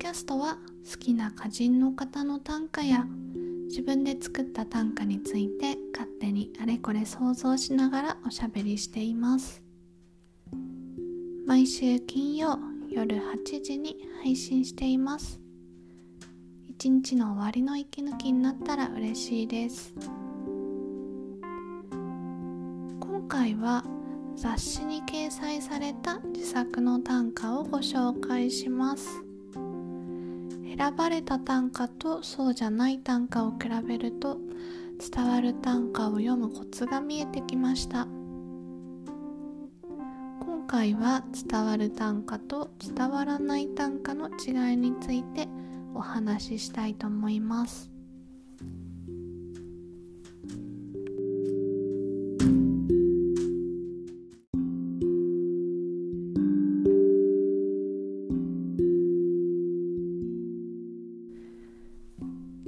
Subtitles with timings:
[0.00, 0.56] キャストは
[0.90, 3.04] 好きな歌人の方の短歌や
[3.68, 9.62] 自分で作った短歌について勝手にあれこれ想像しながらおしゃべりしています。
[11.46, 15.38] 毎週金曜夜8時に配信しています。
[16.66, 19.92] 一日の終わりの息抜きになったら嬉しいです。
[23.00, 23.84] 今回は
[24.34, 29.29] 雑誌に掲載された自作の短歌をご紹介します。
[30.80, 34.38] 選ばれた短歌とそうじゃない短歌を比べると
[35.14, 38.08] 伝わる短歌を読むコツが見えてきました。
[40.40, 45.48] 今回は伝わる短歌と伝わらない短歌の違いについて
[45.94, 47.90] お話ししたいと思います。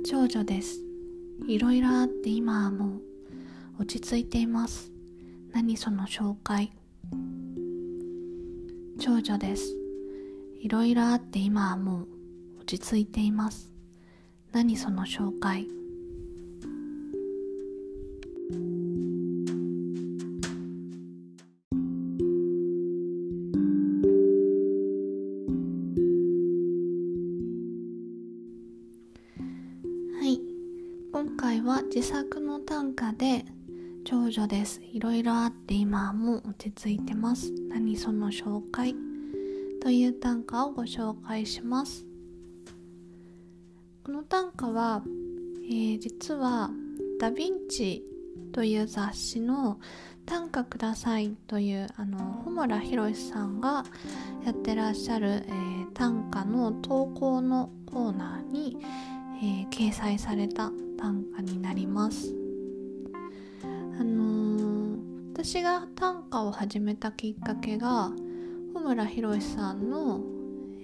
[0.05, 0.81] 長女です。
[1.47, 2.97] いろいろあって今はも
[3.78, 4.91] う落ち着いています。
[5.53, 6.72] 何その紹介。
[8.98, 9.77] 長女です。
[10.61, 12.08] いろいろあって今はもう
[12.62, 13.73] 落ち着いています。
[14.50, 15.69] 何その紹介。
[31.95, 33.45] 自作の短歌で
[34.07, 34.81] 長女です。
[34.95, 37.53] いろいろあって今はもう落ち着いてます。
[37.69, 38.97] 何その紹介？
[39.83, 42.07] という短歌をご紹介します。
[44.05, 45.03] この短歌は、
[45.67, 46.70] えー、実は
[47.20, 48.03] ダ・ヴィンチ
[48.53, 49.79] という雑誌の
[50.25, 53.85] 「短歌ください」というあの穂村博さんが
[54.47, 58.79] やってらっしゃる、えー、短歌の投稿のコーナーに、
[59.42, 62.33] えー、掲載された短歌になります。
[63.64, 64.98] あのー、
[65.33, 68.13] 私が短歌を始めたきっかけが
[68.73, 70.20] 穂村博さんの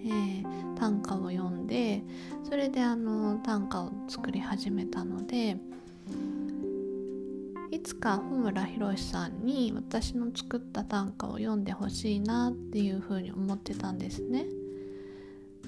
[0.04, 2.02] えー、短歌を読んで
[2.44, 5.56] それであの短歌を作り始めたので
[7.70, 14.46] いつか穂村博さんに私の作った短歌を読んでほしいなっていうふうに思ってたんですね。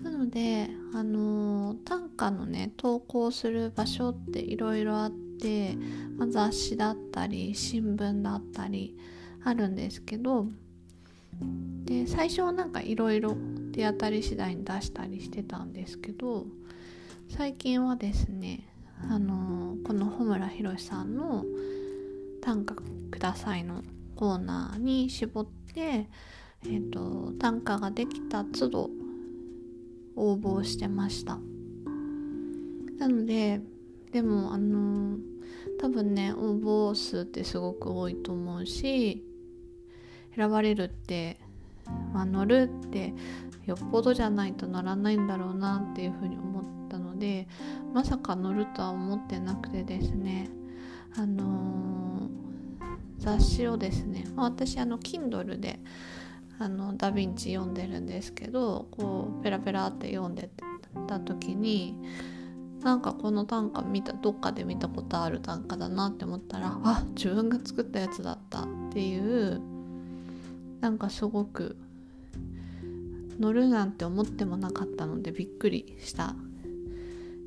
[0.02, 5.76] なので、あの短歌のね投稿する場所っていろいろあって、
[6.16, 8.96] まあ、雑誌だったり新聞だったり
[9.44, 10.46] あるんですけど
[11.84, 13.36] で最初はなんかいろいろ
[13.72, 16.46] 手当たり次第に出したりしてたんですけど
[17.28, 18.66] 最近はですね
[19.08, 21.44] あのこの穂村弘さんの
[22.42, 23.82] 「短歌ください」の
[24.16, 28.90] コーナーに絞って、えーと、短歌ができた都度
[30.16, 31.38] 応募してました。
[32.98, 33.60] なので
[34.12, 35.16] でもあの
[35.80, 39.24] 多分ね応募数ってすごく多いと思うし
[40.36, 41.38] 選ばれるって、
[42.12, 43.14] まあ、乗るって
[43.66, 47.48] よっぽどじゃないと乗らないんだろうなっていうふうに思ったので
[47.94, 50.50] まさか乗るとは思ってなくてですね
[51.16, 52.28] あのー、
[53.18, 55.80] 雑誌をですね、まあ、私あの Kindle で
[56.60, 60.50] あのダ・ヴィンチ読んでるんですけどこうペラペラって読んで
[61.08, 61.96] た時に
[62.82, 69.60] なんかこの短歌見たどっかで見たことある短歌だなって思ったらあ自分が作ったやつだったっていう
[70.82, 71.76] なんかすごく
[73.38, 76.34] 乗るなんて思ってもなかったのでびっくりした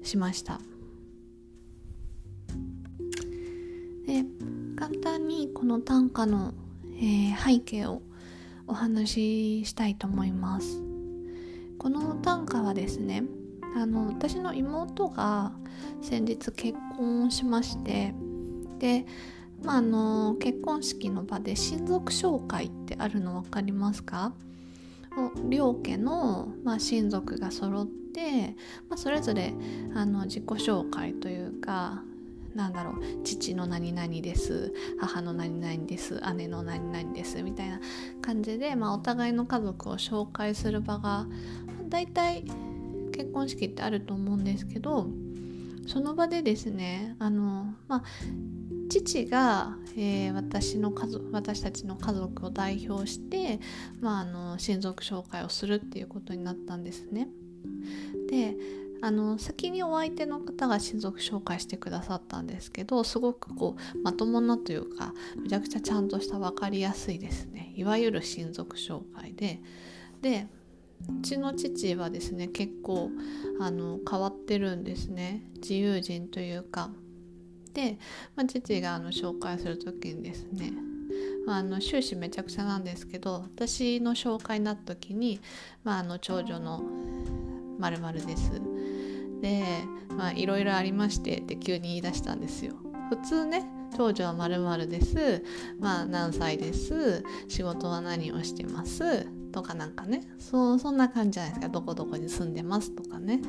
[0.01, 0.59] しました。
[4.07, 4.25] で
[4.75, 6.53] 簡単にこの短歌の、
[6.97, 8.01] えー、背景を
[8.67, 10.81] お話ししたいと思います。
[11.77, 13.23] この短歌はですね
[13.75, 15.51] あの私の妹が
[16.01, 18.13] 先日結婚しまして
[18.79, 19.05] で
[19.63, 24.33] まあ、あの結婚式の場で親族紹介ってあるの分かりますか？
[25.47, 28.57] 両家の、まあ、親族が揃って、
[28.89, 29.53] まあ、それぞれ
[29.95, 32.03] あの自己紹介というか
[32.55, 34.73] なんだろう父の何々です。
[34.99, 36.21] 母の何々です。
[36.35, 37.41] 姉の何々です。
[37.41, 37.79] みたいな
[38.21, 41.25] 感じで、まあ、お互いの家族を紹介する場が
[41.89, 42.43] だいたい
[43.13, 45.07] 結婚式ってあると思うんですけど
[45.87, 48.03] その場でですねあの、まあ、
[48.89, 53.59] 父が、えー、私の家族私たちの家族を代表して、
[54.01, 57.27] まあ、あの親族紹介をするっていうことになったんですね。
[58.29, 58.55] で
[59.03, 67.73] あの先にお相手の方が親族紹介してくださったんですけどすごくこうまともなというかめちゃくちゃちゃんとした分かりやすいですね。
[67.75, 69.59] いわゆる親族紹介で。
[70.21, 70.47] で
[71.19, 73.11] うちの父はですね結構
[73.59, 75.43] あの変わってるんですね。
[75.55, 76.89] 自由人というか。
[77.73, 77.97] で、
[78.37, 80.71] まあ、父があの紹介する時にですね
[81.45, 85.41] あの終始めちゃくちゃなんですけど私の紹介になった時に、
[85.83, 86.81] まあ、あの長女の
[87.79, 88.72] まるです。
[89.43, 89.61] で
[90.17, 92.75] まあいろいろありましてって急に言い出したんですよ。
[93.09, 95.43] 普通ね長女はまるです。
[95.79, 97.23] まあ何歳です。
[97.49, 99.27] 仕事は何をしてます。
[99.51, 100.21] とかなんかね。
[100.39, 101.69] そうそんな感じじゃないですか。
[101.69, 103.41] どこどこに住んでますとかね。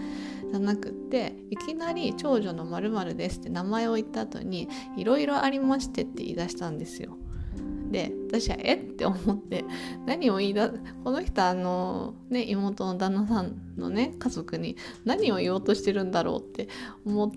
[0.50, 7.16] じゃなくっていきなり長女のまるですって名前を言った後にいろいろありましてって言い出したんですよ。
[7.92, 9.64] で私はえって思って
[10.04, 10.68] 何を言いだ
[11.04, 16.68] この人あのね妹の旦那さんのね家族に何を言おうとしてるんだろうって
[17.04, 17.30] 思っ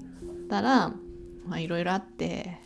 [0.49, 0.93] たら
[1.45, 2.59] まあいろいろあって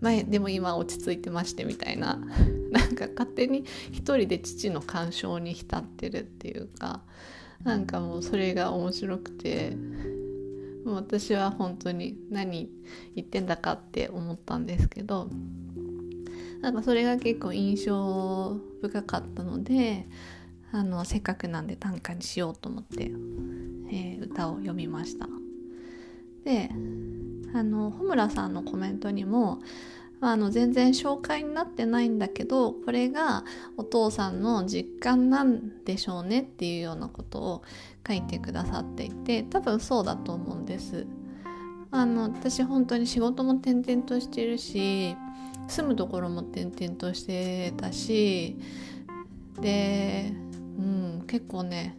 [0.00, 2.18] まあでも今落ち着いてましてみたいな。
[2.70, 7.02] なんか勝手に一人で父の干渉に浸ってるっていうか
[7.64, 9.74] なんかもうそれが面白くて
[10.84, 12.70] 私は本当に何
[13.14, 15.30] 言ってんだかって思ったんですけど
[16.60, 20.06] なんかそれが結構印象深かったので
[20.72, 23.04] あのせっかくなんで短歌にしようと思って、
[23.90, 25.28] えー、歌を読みました。
[26.44, 26.70] で
[27.54, 29.60] あの穂村さんのコメントにも
[30.20, 33.44] あの全然紹介になってないんだけどこれが
[33.76, 37.62] お父さんの実感なんでしょうねっていうようなことを
[38.06, 41.06] 書いてくださっていて多分そうだと思うんです。
[41.90, 45.16] あの私本当に仕事も転々としてるし
[45.68, 48.58] 住むところも転々としてたし
[49.60, 50.32] で、
[51.28, 51.96] 結構ね、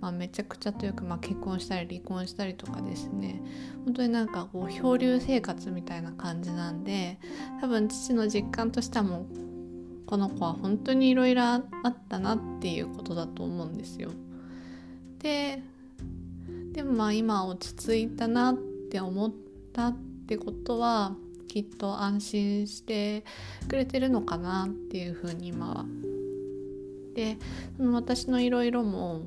[0.00, 3.40] まあ、めちゃくちゃというか、まあ、結婚したり離婚したりとかですね
[3.84, 7.18] 本当になんかこう漂流生活みたいな感じなんで
[7.60, 9.26] 多分父の実感としてはもう
[10.06, 11.56] この子は本当にいろいろあ
[11.88, 14.10] ったなっていうことだと思うんですよ。
[15.18, 15.62] で
[16.72, 18.56] でもまあ今落ち着いたなっ
[18.90, 19.32] て思っ
[19.72, 19.96] たっ
[20.28, 21.16] てことは
[21.48, 23.24] きっと安心して
[23.66, 25.86] くれてるのかなっていうふうに今は。
[27.16, 27.38] で
[27.78, 29.22] その私のいろいろも、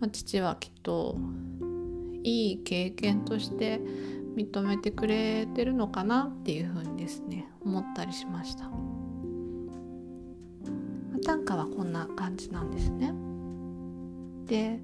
[0.00, 1.16] まあ、父はきっと
[2.24, 3.80] いい経験として
[4.36, 8.64] 認めてくれてるのかなっていうふうにですね思ったりしました。
[8.64, 8.70] ま
[11.14, 13.14] あ、短歌はこんな感じなんですね。
[14.46, 14.80] で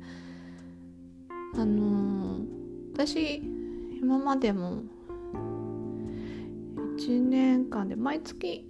[1.54, 2.46] あのー、
[2.94, 3.42] 私
[4.00, 4.84] 今までも
[6.98, 8.64] 1年間で毎月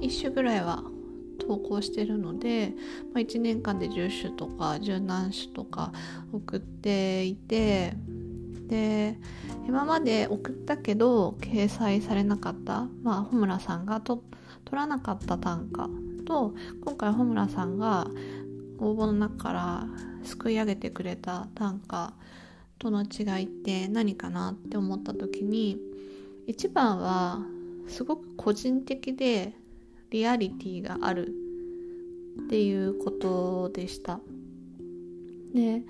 [0.00, 0.84] 1種ぐらいは
[1.46, 2.74] 投稿してるので、
[3.12, 5.92] まあ、1年間で10種とか10何種とか
[6.32, 7.94] 送っていて
[8.68, 9.18] で
[9.66, 14.22] 今まで送ったけど掲載されなかった、まあ、穂村さんがと
[14.64, 15.88] 取らなかった短歌
[16.24, 16.54] と
[16.84, 18.08] 今回穂村さんが
[18.78, 19.86] 応募の中から
[20.24, 22.12] すくい上げてくれた短歌
[22.78, 25.78] との違いって何かなって思った時に
[26.46, 27.40] 一番は
[27.88, 29.52] すごく個人的で
[30.14, 31.34] リアリティがある
[32.44, 34.20] っていうことでした。
[35.52, 35.82] で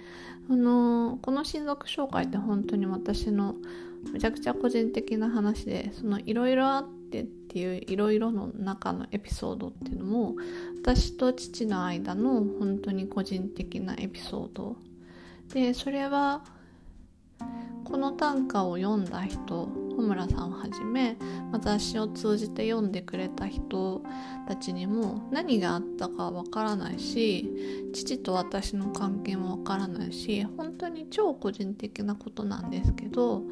[0.49, 3.55] あのこの親族紹介って本当に私の
[4.13, 10.37] めちゃくちゃ個人的な話でそのいろいろあってっていういろいろの中のエピソードっていうのも
[10.83, 14.77] 私と父の間の本当に個人的なエピソード
[15.53, 16.45] でそれは
[17.85, 21.17] この短歌を読んだ人穂村さんをはじめ、
[21.53, 24.03] ま雑誌を通じて読んでくれた人
[24.49, 27.51] たちにも何があったかわからないし
[27.93, 33.43] 父と私の関係もわからないし本当に超個人的なことなんですけど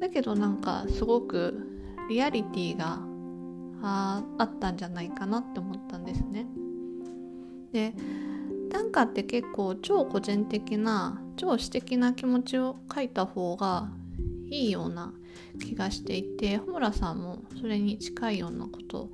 [0.00, 1.54] だけどなんかすごく
[2.08, 3.00] リアリティが
[3.82, 6.46] ああったんじゃないかなって思ったんですね。
[7.72, 7.94] で
[8.76, 13.88] 短歌って結構超個人的な超私的な気持ちを書いた方が
[14.50, 15.14] いいような
[15.58, 19.12] 気がしていて穂村さんもそれに近いようなことを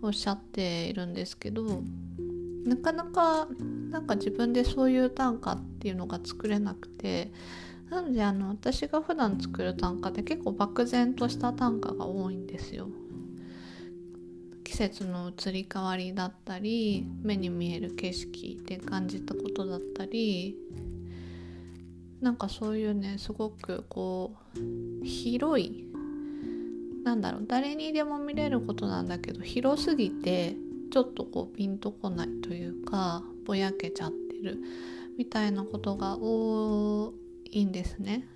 [0.00, 1.82] おっしゃっているんですけど
[2.64, 3.48] なかなか
[3.90, 7.30] なんか自分でそういう短歌っていうのが作れなくて
[7.90, 12.88] なのであの私が普段作る短歌って結構漠然とした短歌が多いんですよ。
[14.72, 20.56] 季節の移り変わりだったり目に見える景色で感じたことだったり
[22.22, 25.84] なんかそういうねすごくこう広い
[27.04, 30.56] なんだろう誰にでも見れることなんだけど広すぎて
[30.90, 34.58] ちょっとこうピンとこないというかぼやけちゃってる
[35.18, 37.12] みたいなことが多
[37.44, 38.26] いんですね。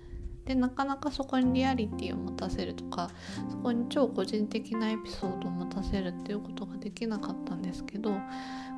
[0.47, 3.11] でなかなかそこにリアリティを持たせるとか
[3.51, 8.13] そこに超個人的なエピソードを持たせるっていうことができなかったんですけど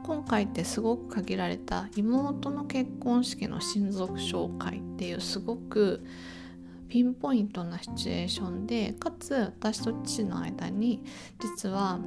[0.04, 6.04] 今回ってすごく限られた妹の結婚式の親族紹介っていうすごく
[6.88, 11.04] ピンポイントなシチュエーションでかつ私と父の間に
[11.40, 12.00] 実は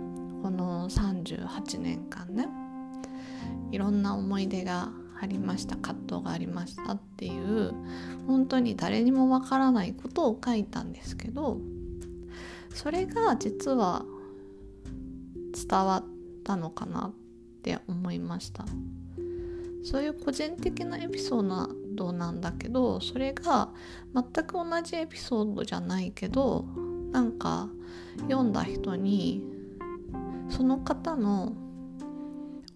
[0.42, 2.48] この38年間ね
[3.70, 4.90] いろんな思い出が
[5.22, 7.72] ありました葛藤がありましたっていう
[8.26, 11.58] 本当に誰にもわからないことを書いたんですけど
[12.74, 14.04] それが実は
[15.54, 16.04] 伝わっ
[16.42, 17.12] たのかなっ
[17.62, 18.64] て思いました。
[19.84, 23.70] そういう個人的なエピソードなんだけどそれが
[24.14, 26.64] 全く同じエピソードじゃないけど
[27.10, 27.68] なんか
[28.28, 29.42] 読んだ人に
[30.48, 31.52] その方の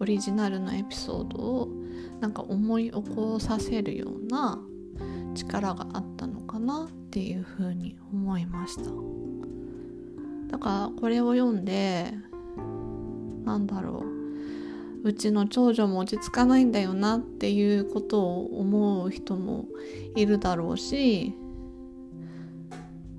[0.00, 1.68] オリジナルのエピソードを
[2.20, 4.58] なんか思い起こさせるような
[5.35, 8.90] 力があったのかなっていうふうに思いました。
[10.50, 12.12] だからこれを読んで
[13.44, 14.04] なんだろ
[15.04, 19.66] ううちの長女も落ち着かないんだよなっていうことを思う人も
[20.16, 21.32] いるだろうし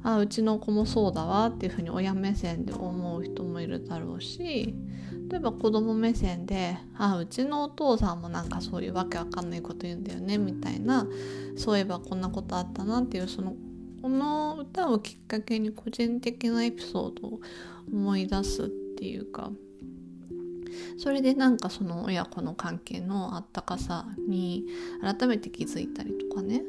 [0.10, 4.74] あうちの子もそうだわっていうふうに親目線で思う人もいるだろうし
[5.30, 11.06] 例えば子供目線で「あうちのお父さんもなんかそういうわけわかんないこと言うんだよね」みたいな
[11.58, 13.58] そういえばこんなことあったなっていうその
[14.02, 17.42] この歌をきっかけに個人的なエピソードを
[17.92, 19.52] 思い出すっていうか
[20.98, 24.68] それでなんかその親子の関係のあったかさに
[25.02, 26.64] 改めて気づいたりとかね。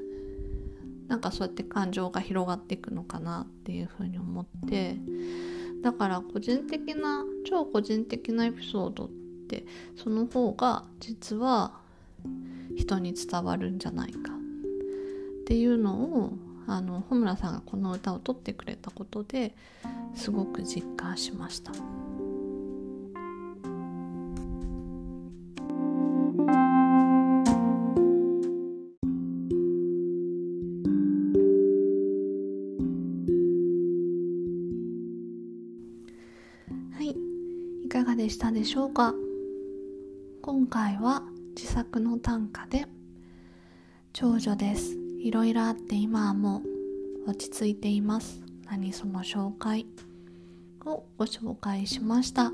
[1.09, 4.97] なんかそうやって感情が広がっていくのかなっていうふうに思って
[5.83, 9.09] だから個人的な超個人的なエピソードっ
[9.49, 9.65] て
[9.97, 11.73] その方が実は
[12.77, 16.33] 人に伝わるんじゃないかっていうのを
[16.67, 19.55] あの穂村さんがこの歌を取ってくれたことで
[20.15, 21.73] すごく実感しました。
[38.29, 39.15] でしたでしょうか？
[40.43, 41.23] 今回は
[41.57, 42.85] 自作の短歌で
[44.13, 44.99] 長女です。
[45.19, 46.63] いろいろあって今はも
[47.27, 48.43] う落ち着いています。
[48.67, 49.87] 何その紹介？
[50.85, 52.53] をご紹介しました。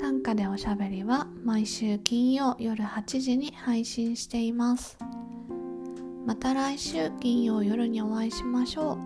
[0.00, 4.98] 短歌でおしゃべりは毎週金曜夜8時に配信しています。
[6.26, 8.98] また来週金曜夜にお会いしましょ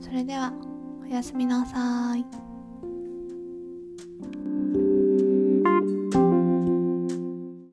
[0.00, 0.04] う。
[0.04, 0.52] それでは
[1.02, 2.47] おやすみなさい。